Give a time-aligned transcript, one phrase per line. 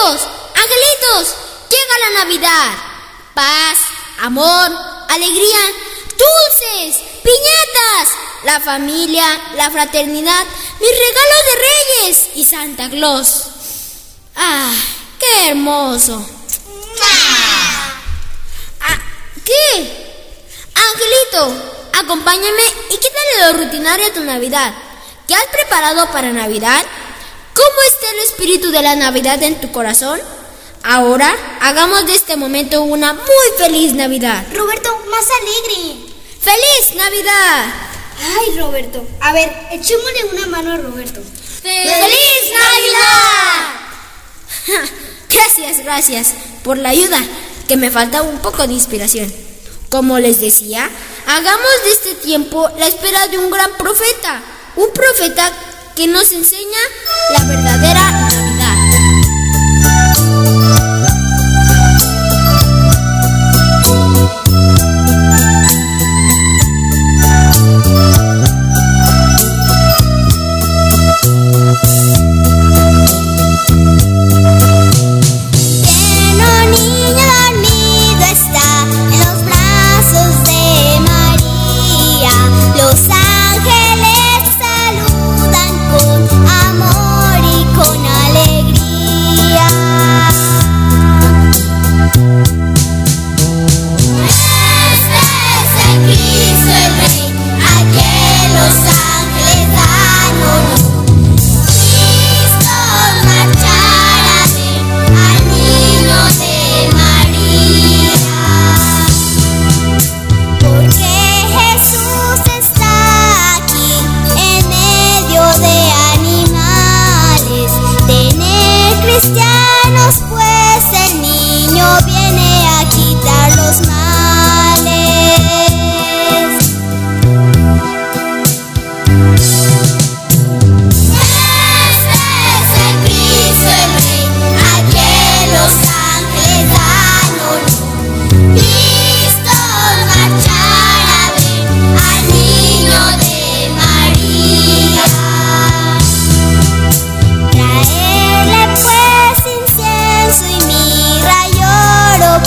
[0.00, 1.34] angelitos, angelitos,
[1.70, 2.72] llega la Navidad.
[3.34, 3.78] Paz,
[4.20, 4.70] amor,
[5.08, 5.58] alegría,
[6.10, 8.08] dulces, piñatas,
[8.44, 9.26] la familia,
[9.56, 10.44] la fraternidad,
[10.80, 13.44] mis regalos de Reyes y Santa Claus.
[14.36, 14.72] ¡Ah!
[15.18, 16.26] ¡Qué hermoso!
[18.80, 18.98] Ah,
[19.44, 20.06] ¿Qué?
[20.74, 21.62] Angelito,
[22.00, 24.72] acompáñame y quítale lo rutinario a tu Navidad.
[25.28, 26.84] ¿Qué has preparado para Navidad?
[27.54, 30.20] ¿Cómo está el espíritu de la Navidad en tu corazón?
[30.82, 34.46] Ahora hagamos de este momento una muy feliz Navidad.
[34.54, 36.10] Roberto, más alegre.
[36.40, 37.66] ¡Feliz Navidad!
[38.38, 39.06] Ay, Roberto.
[39.20, 41.20] A ver, echémosle una mano a Roberto.
[41.62, 43.80] ¡Feliz Navidad!
[45.28, 47.18] Gracias, gracias por la ayuda,
[47.68, 49.32] que me falta un poco de inspiración.
[49.88, 50.90] Como les decía,
[51.26, 54.42] hagamos de este tiempo la espera de un gran profeta,
[54.76, 55.52] un profeta
[56.00, 56.78] que nos enseña
[57.36, 57.99] la verdadera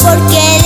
[0.02, 0.63] porque